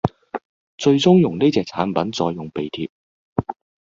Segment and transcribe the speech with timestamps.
[0.79, 2.89] 最終用呢隻產品再用鼻貼